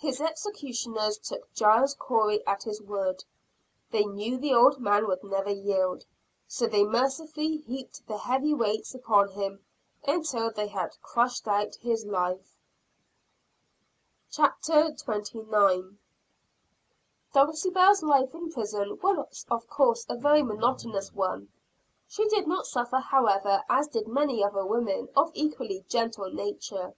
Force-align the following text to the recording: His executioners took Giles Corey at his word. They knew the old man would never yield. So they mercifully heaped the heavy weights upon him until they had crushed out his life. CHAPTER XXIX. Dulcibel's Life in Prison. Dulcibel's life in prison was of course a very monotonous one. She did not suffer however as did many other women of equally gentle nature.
His 0.00 0.20
executioners 0.20 1.16
took 1.18 1.54
Giles 1.54 1.94
Corey 1.94 2.44
at 2.44 2.64
his 2.64 2.82
word. 2.82 3.22
They 3.92 4.04
knew 4.04 4.36
the 4.36 4.52
old 4.52 4.80
man 4.80 5.06
would 5.06 5.22
never 5.22 5.52
yield. 5.52 6.04
So 6.48 6.66
they 6.66 6.82
mercifully 6.82 7.58
heaped 7.58 8.04
the 8.08 8.18
heavy 8.18 8.52
weights 8.52 8.96
upon 8.96 9.28
him 9.28 9.64
until 10.08 10.50
they 10.50 10.66
had 10.66 11.00
crushed 11.02 11.46
out 11.46 11.76
his 11.76 12.04
life. 12.04 12.56
CHAPTER 14.32 14.90
XXIX. 14.90 15.98
Dulcibel's 17.32 17.38
Life 18.02 18.34
in 18.34 18.50
Prison. 18.50 18.50
Dulcibel's 18.50 18.50
life 18.50 18.50
in 18.50 18.50
prison 18.50 18.98
was 19.00 19.46
of 19.52 19.68
course 19.68 20.04
a 20.08 20.16
very 20.16 20.42
monotonous 20.42 21.12
one. 21.12 21.48
She 22.08 22.26
did 22.26 22.48
not 22.48 22.66
suffer 22.66 22.98
however 22.98 23.62
as 23.70 23.86
did 23.86 24.08
many 24.08 24.42
other 24.42 24.66
women 24.66 25.10
of 25.14 25.30
equally 25.32 25.84
gentle 25.88 26.28
nature. 26.32 26.94